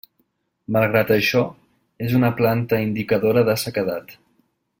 [0.77, 1.43] Malgrat això,
[2.07, 4.19] és una planta indicadora de sequedat.